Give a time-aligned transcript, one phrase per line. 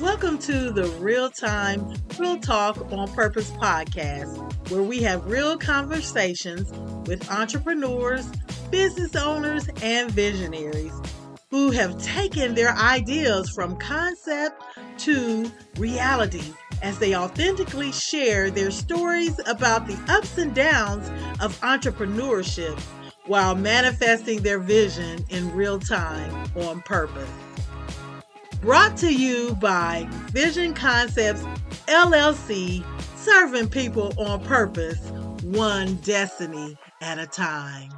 [0.00, 6.70] Welcome to the Real Time, Real Talk on Purpose podcast, where we have real conversations
[7.08, 8.24] with entrepreneurs,
[8.70, 10.92] business owners, and visionaries
[11.50, 14.62] who have taken their ideas from concept
[14.98, 21.08] to reality as they authentically share their stories about the ups and downs
[21.40, 22.78] of entrepreneurship
[23.26, 27.28] while manifesting their vision in real time on purpose.
[28.60, 31.42] Brought to you by Vision Concepts
[31.86, 32.84] LLC,
[33.16, 34.98] serving people on purpose,
[35.42, 37.90] one destiny at a time.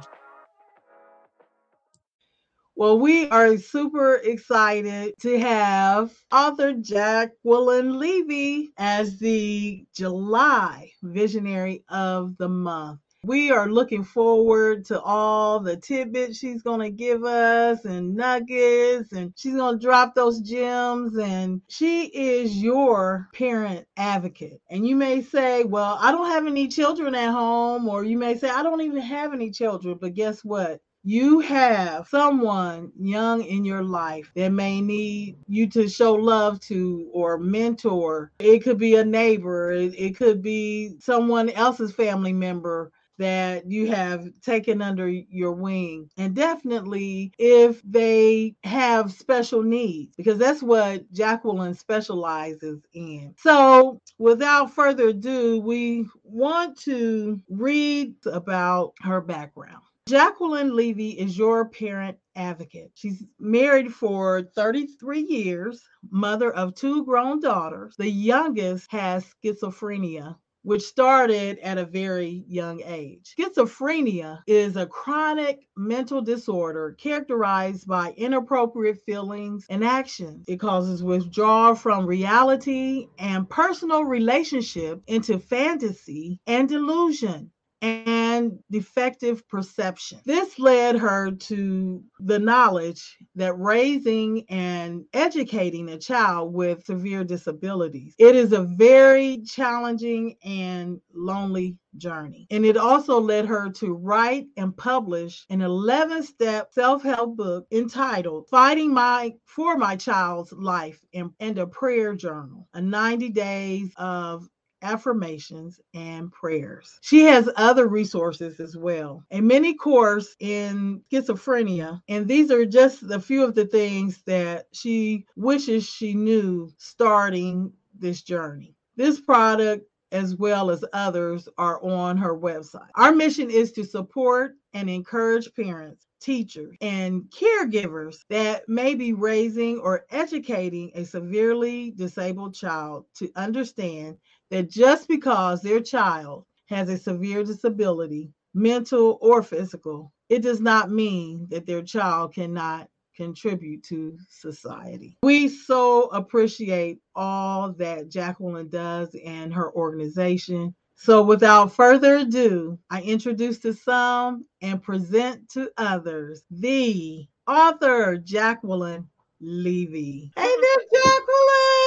[2.75, 12.37] Well, we are super excited to have author Jacqueline Levy as the July Visionary of
[12.37, 12.99] the Month.
[13.23, 19.11] We are looking forward to all the tidbits she's going to give us and nuggets,
[19.11, 21.15] and she's going to drop those gems.
[21.15, 24.59] And she is your parent advocate.
[24.71, 28.39] And you may say, Well, I don't have any children at home, or you may
[28.39, 29.99] say, I don't even have any children.
[30.01, 30.81] But guess what?
[31.03, 37.09] you have someone young in your life that may need you to show love to
[37.11, 42.91] or mentor, it could be a neighbor, it, could be someone else's family member
[43.21, 46.09] that you have taken under your wing.
[46.17, 53.35] And definitely if they have special needs, because that's what Jacqueline specializes in.
[53.37, 59.83] So without further ado, we want to read about her background.
[60.07, 62.91] Jacqueline Levy is your parent advocate.
[62.95, 67.93] She's married for 33 years, mother of two grown daughters.
[67.97, 73.33] The youngest has schizophrenia which started at a very young age.
[73.37, 80.45] Schizophrenia is a chronic mental disorder characterized by inappropriate feelings and actions.
[80.47, 87.51] It causes withdrawal from reality and personal relationship into fantasy and delusion
[87.81, 90.19] and defective perception.
[90.25, 98.15] This led her to the knowledge that raising and educating a child with severe disabilities
[98.17, 102.47] it is a very challenging and lonely journey.
[102.51, 107.65] And it also led her to write and publish an 11 step self help book
[107.71, 113.91] entitled Fighting My for My Child's Life and, and a Prayer Journal, a 90 days
[113.97, 114.47] of
[114.81, 116.99] affirmations, and prayers.
[117.01, 119.23] She has other resources as well.
[119.31, 124.67] A mini course in schizophrenia, and these are just a few of the things that
[124.73, 128.75] she wishes she knew starting this journey.
[128.95, 132.89] This product as well as others are on her website.
[132.95, 139.79] Our mission is to support and encourage parents teachers, and caregivers that may be raising
[139.79, 144.17] or educating a severely disabled child to understand
[144.51, 150.91] that just because their child has a severe disability, mental or physical, it does not
[150.91, 155.17] mean that their child cannot contribute to society.
[155.23, 160.75] We so appreciate all that Jacqueline does and her organization.
[160.95, 169.07] So, without further ado, I introduce to some and present to others the author, Jacqueline
[169.39, 170.31] Levy.
[170.35, 171.80] Hey there, Jacqueline.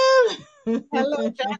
[0.66, 0.82] Hello,
[1.30, 1.58] Jacqueline.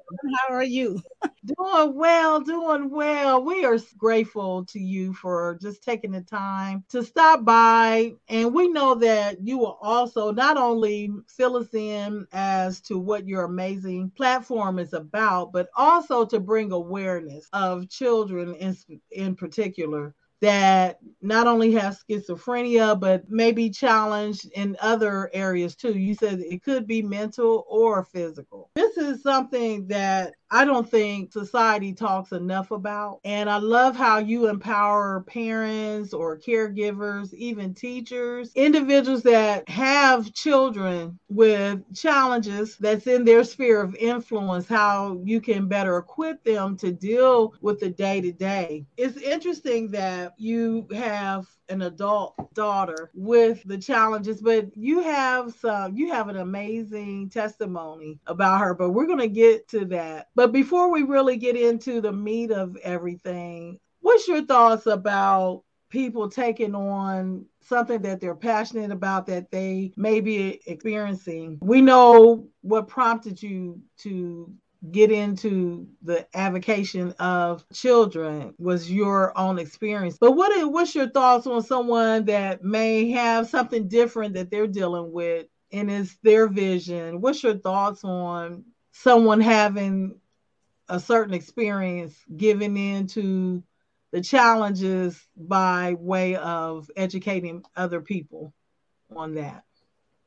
[0.48, 1.00] How are you?
[1.44, 3.44] doing well, doing well.
[3.44, 8.15] We are grateful to you for just taking the time to stop by.
[8.28, 13.26] And we know that you will also not only fill us in as to what
[13.28, 18.76] your amazing platform is about, but also to bring awareness of children in,
[19.12, 25.98] in particular that not only have schizophrenia, but may be challenged in other areas too.
[25.98, 28.64] You said it could be mental or physical.
[28.75, 33.19] This is something that I don't think society talks enough about.
[33.25, 41.19] And I love how you empower parents or caregivers, even teachers, individuals that have children
[41.28, 46.92] with challenges that's in their sphere of influence, how you can better equip them to
[46.92, 48.86] deal with the day to day.
[48.97, 55.97] It's interesting that you have an adult daughter with the challenges but you have some
[55.97, 60.44] you have an amazing testimony about her but we're going to get to that but
[60.53, 66.75] before we really get into the meat of everything what's your thoughts about people taking
[66.75, 73.41] on something that they're passionate about that they may be experiencing we know what prompted
[73.43, 74.53] you to
[74.91, 80.19] get into the avocation of children was your own experience.
[80.21, 85.13] But what what's your thoughts on someone that may have something different that they're dealing
[85.13, 87.21] with and it's their vision.
[87.21, 90.21] What's your thoughts on someone having
[90.89, 93.63] a certain experience giving into
[94.13, 98.53] the challenges by way of educating other people
[99.16, 99.65] on that?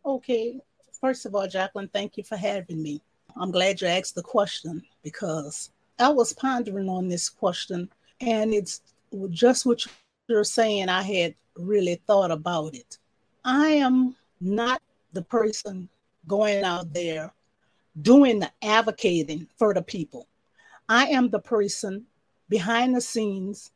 [0.06, 0.60] Okay.
[1.00, 3.02] First of all, Jacqueline, thank you for having me.
[3.36, 7.90] I'm glad you asked the question because I was pondering on this question
[8.20, 8.82] and it's
[9.30, 9.86] just what
[10.28, 10.90] you're saying.
[10.90, 12.98] I had really thought about it.
[13.46, 14.82] I am not
[15.14, 15.88] the person
[16.28, 17.32] going out there
[18.02, 20.28] doing the advocating for the people.
[20.90, 22.06] I am the person
[22.50, 23.72] behind the scenes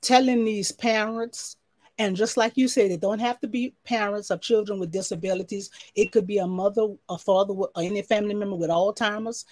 [0.00, 1.56] telling these parents,
[1.98, 5.70] and just like you said, it don't have to be parents of children with disabilities.
[5.94, 9.46] It could be a mother, a father, or any family member with Alzheimer's.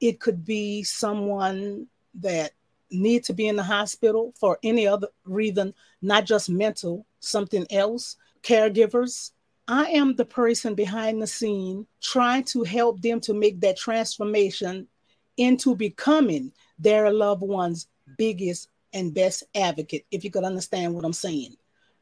[0.00, 2.52] It could be someone that
[2.90, 8.16] need to be in the hospital for any other reason, not just mental, something else.
[8.42, 9.32] Caregivers,
[9.68, 14.86] I am the person behind the scene trying to help them to make that transformation
[15.36, 17.88] into becoming their loved one's
[18.18, 21.56] biggest and best advocate, if you could understand what I'm saying.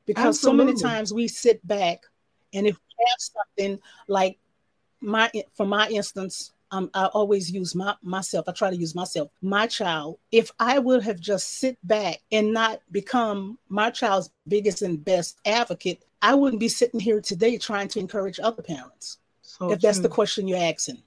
[0.07, 0.59] Because Absolutely.
[0.59, 2.05] so many times we sit back
[2.53, 4.39] and if we have something like
[5.01, 8.49] my for my instance, um, I always use my myself.
[8.49, 9.31] I try to use myself.
[9.43, 10.19] My child.
[10.33, 15.39] If I would have just sit back and not become my child's biggest and best
[15.45, 19.19] advocate, I wouldn't be sitting here today trying to encourage other parents.
[19.43, 19.89] So if true.
[19.89, 21.03] that's the question you're asking,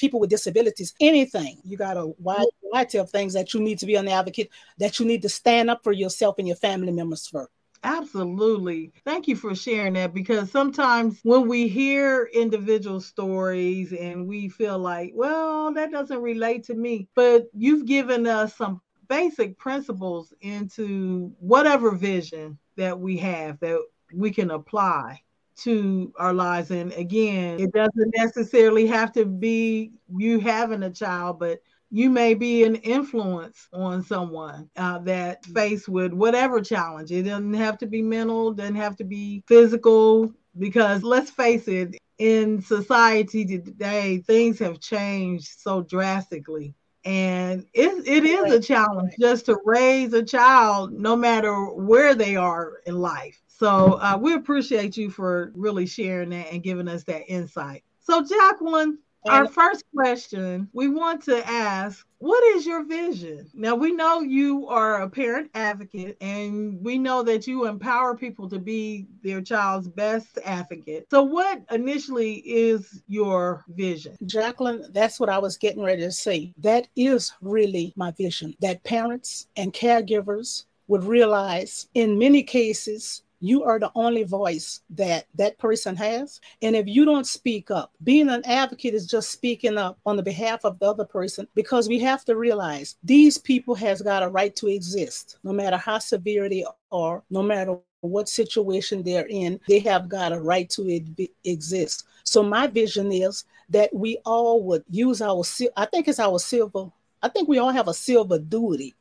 [0.00, 3.86] people with disabilities, anything you got a wide variety of things that you need to
[3.86, 4.48] be an advocate,
[4.78, 7.48] that you need to stand up for yourself and your family members for.
[7.82, 8.92] Absolutely.
[9.04, 14.78] Thank you for sharing that because sometimes when we hear individual stories and we feel
[14.78, 21.32] like, well, that doesn't relate to me, but you've given us some basic principles into
[21.40, 23.80] whatever vision that we have that
[24.12, 25.20] we can apply
[25.64, 26.70] to our lives.
[26.70, 31.60] And again, it doesn't necessarily have to be you having a child, but
[31.90, 37.10] you may be an influence on someone uh, that faced with whatever challenge.
[37.10, 41.96] It doesn't have to be mental, doesn't have to be physical, because let's face it,
[42.18, 46.74] in society today, things have changed so drastically.
[47.04, 52.36] And it, it is a challenge just to raise a child, no matter where they
[52.36, 53.40] are in life.
[53.60, 57.84] So uh, we appreciate you for really sharing that and giving us that insight.
[58.00, 58.96] So, Jacqueline,
[59.28, 63.50] our first question we want to ask what is your vision?
[63.52, 68.48] Now, we know you are a parent advocate and we know that you empower people
[68.48, 71.08] to be their child's best advocate.
[71.10, 74.16] So, what initially is your vision?
[74.24, 76.54] Jacqueline, that's what I was getting ready to say.
[76.56, 83.64] That is really my vision that parents and caregivers would realize in many cases you
[83.64, 86.40] are the only voice that that person has.
[86.62, 90.22] And if you don't speak up being an advocate is just speaking up on the
[90.22, 94.28] behalf of the other person because we have to realize these people has got a
[94.28, 99.60] right to exist no matter how severe they are no matter what situation they're in
[99.68, 101.00] they have got a right to
[101.44, 102.04] exist.
[102.24, 105.42] So my vision is that we all would use our
[105.76, 106.90] i think it's our silver
[107.22, 108.94] i think we all have a silver duty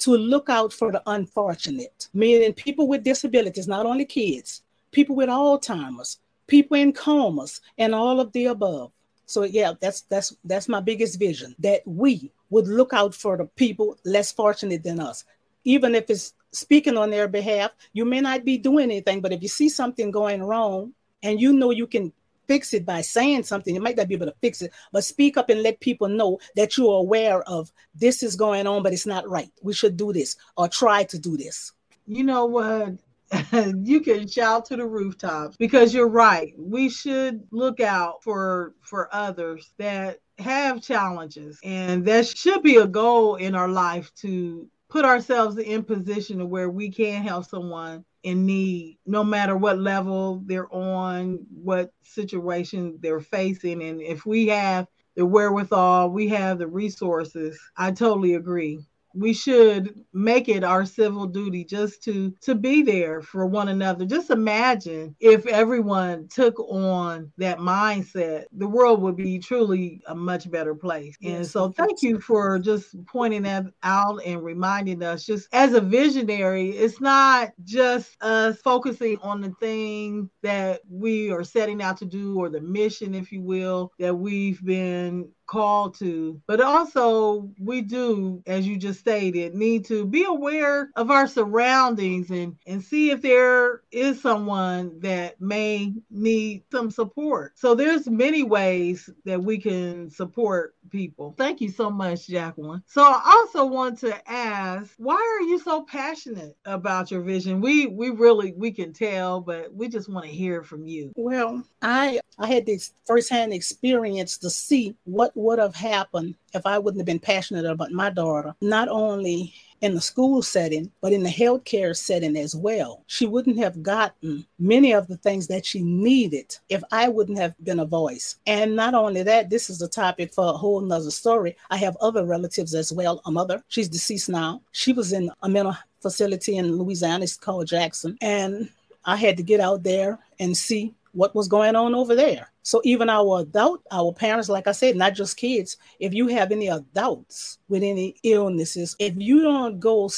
[0.00, 5.28] to look out for the unfortunate, meaning people with disabilities, not only kids, people with
[5.28, 8.90] Alzheimer's, people in comas, and all of the above.
[9.26, 13.44] So yeah, that's that's that's my biggest vision that we would look out for the
[13.44, 15.24] people less fortunate than us.
[15.64, 19.42] Even if it's speaking on their behalf, you may not be doing anything, but if
[19.42, 22.12] you see something going wrong and you know you can
[22.50, 23.72] fix it by saying something.
[23.72, 26.40] You might not be able to fix it, but speak up and let people know
[26.56, 29.52] that you're aware of this is going on, but it's not right.
[29.62, 31.70] We should do this or try to do this.
[32.08, 32.94] You know what?
[33.84, 36.52] you can shout to the rooftops because you're right.
[36.58, 42.86] We should look out for for others that have challenges and that should be a
[42.88, 48.46] goal in our life to put ourselves in position where we can help someone in
[48.46, 53.82] need, no matter what level they're on, what situation they're facing.
[53.82, 54.86] And if we have
[55.16, 58.80] the wherewithal, we have the resources, I totally agree
[59.14, 64.04] we should make it our civil duty just to to be there for one another.
[64.04, 70.50] Just imagine if everyone took on that mindset the world would be truly a much
[70.50, 71.16] better place.
[71.24, 75.80] And so thank you for just pointing that out and reminding us just as a
[75.80, 82.04] visionary it's not just us focusing on the thing that we are setting out to
[82.04, 86.40] do or the mission if you will that we've been called to.
[86.46, 92.30] But also, we do, as you just stated, need to be aware of our surroundings
[92.30, 97.52] and, and see if there is someone that may need some support.
[97.56, 101.34] So there's many ways that we can support people.
[101.36, 102.82] Thank you so much, Jacqueline.
[102.86, 107.60] So I also want to ask, why are you so passionate about your vision?
[107.60, 111.12] We we really we can tell, but we just want to hear from you.
[111.16, 116.78] Well, I I had this firsthand experience to see what would have happened if I
[116.78, 118.54] wouldn't have been passionate about my daughter.
[118.60, 123.02] Not only in the school setting, but in the healthcare setting as well.
[123.06, 127.54] She wouldn't have gotten many of the things that she needed if I wouldn't have
[127.64, 128.36] been a voice.
[128.46, 131.56] And not only that, this is a topic for a whole nother story.
[131.70, 133.22] I have other relatives as well.
[133.24, 134.60] A mother, she's deceased now.
[134.72, 137.24] She was in a mental facility in Louisiana.
[137.24, 138.18] It's called Jackson.
[138.20, 138.68] And
[139.04, 142.52] I had to get out there and see what was going on over there.
[142.62, 146.52] So even our adult, our parents, like I said, not just kids, if you have
[146.52, 150.08] any adults with any illnesses, if you don't go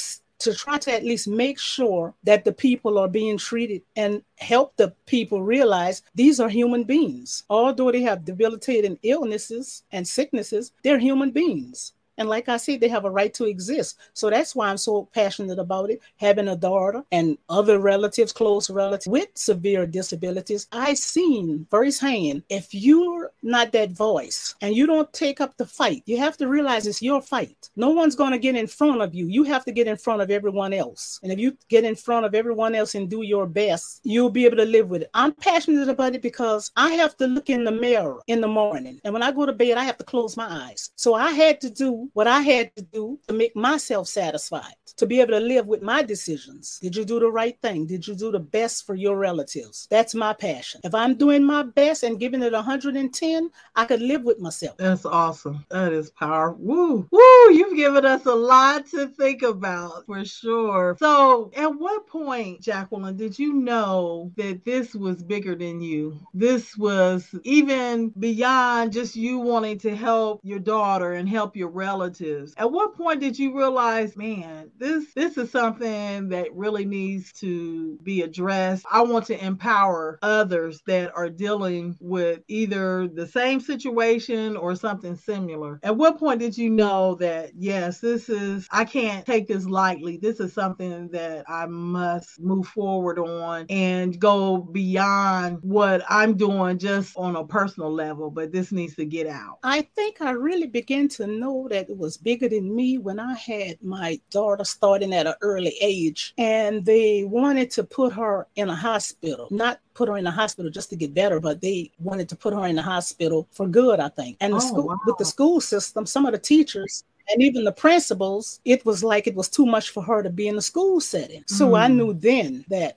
[0.42, 4.76] to try to at least make sure that the people are being treated and help
[4.76, 7.44] the people realize these are human beings.
[7.48, 11.92] Although they have debilitating illnesses and sicknesses, they're human beings.
[12.18, 13.98] And like I said, they have a right to exist.
[14.12, 16.00] So that's why I'm so passionate about it.
[16.18, 22.74] Having a daughter and other relatives, close relatives with severe disabilities, I've seen firsthand if
[22.74, 26.86] you're not that voice and you don't take up the fight, you have to realize
[26.86, 27.70] it's your fight.
[27.76, 29.26] No one's going to get in front of you.
[29.26, 31.18] You have to get in front of everyone else.
[31.22, 34.44] And if you get in front of everyone else and do your best, you'll be
[34.44, 35.10] able to live with it.
[35.14, 39.00] I'm passionate about it because I have to look in the mirror in the morning.
[39.04, 40.90] And when I go to bed, I have to close my eyes.
[40.96, 45.06] So I had to do what I had to do to make myself satisfied, to
[45.06, 46.78] be able to live with my decisions.
[46.80, 47.86] Did you do the right thing?
[47.86, 49.88] Did you do the best for your relatives?
[49.90, 50.80] That's my passion.
[50.84, 53.31] If I'm doing my best and giving it 110,
[53.74, 54.76] I could live with myself.
[54.76, 55.64] That's awesome.
[55.70, 56.58] That is powerful.
[56.62, 60.96] Woo, woo, you've given us a lot to think about for sure.
[60.98, 66.18] So, at what point, Jacqueline, did you know that this was bigger than you?
[66.34, 72.54] This was even beyond just you wanting to help your daughter and help your relatives.
[72.56, 77.98] At what point did you realize, man, this this is something that really needs to
[78.02, 78.86] be addressed?
[78.90, 85.16] I want to empower others that are dealing with either the same situation or something
[85.16, 85.80] similar.
[85.82, 90.16] At what point did you know that yes, this is I can't take this lightly.
[90.16, 96.78] This is something that I must move forward on and go beyond what I'm doing
[96.78, 99.58] just on a personal level, but this needs to get out.
[99.62, 103.34] I think I really began to know that it was bigger than me when I
[103.34, 106.34] had my daughter starting at an early age.
[106.38, 110.70] And they wanted to put her in a hospital, not put her in the hospital
[110.70, 114.00] just to get better, but they wanted to put her in the hospital for good,
[114.00, 114.36] I think.
[114.40, 114.98] And the oh, school wow.
[115.06, 119.26] with the school system, some of the teachers and even the principals, it was like
[119.26, 121.44] it was too much for her to be in the school setting.
[121.46, 121.80] So mm.
[121.80, 122.96] I knew then that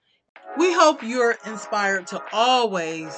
[0.59, 3.14] We hope you're inspired to always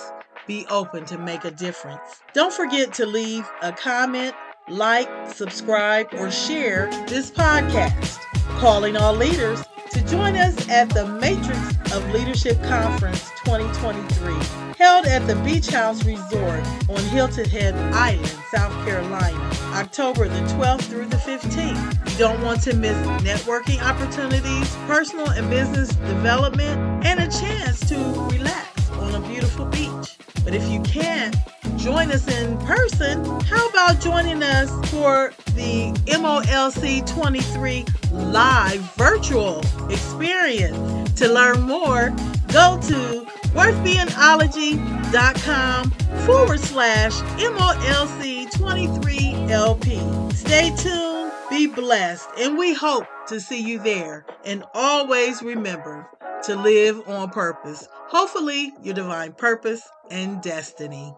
[0.47, 2.23] be open to make a difference.
[2.33, 4.35] Don't forget to leave a comment
[4.71, 8.19] like, subscribe, or share this podcast.
[8.59, 14.35] Calling all leaders to join us at the Matrix of Leadership Conference 2023,
[14.77, 20.83] held at the Beach House Resort on Hilton Head Island, South Carolina, October the 12th
[20.83, 22.11] through the 15th.
[22.13, 27.97] You don't want to miss networking opportunities, personal and business development, and a chance to
[28.31, 30.19] relax on a beautiful beach.
[30.45, 31.35] But if you can't,
[31.79, 41.13] join us in person, how about joining us for the MOLC 23 live virtual experience?
[41.21, 42.11] To learn more,
[42.49, 45.91] go to worthbeingology.com
[46.27, 50.33] forward slash MOLC 23LP.
[50.33, 54.27] Stay tuned, be blessed, and we hope to see you there.
[54.45, 56.07] And always remember
[56.45, 57.89] to live on purpose.
[57.93, 61.15] Hopefully, your divine purpose and destiny.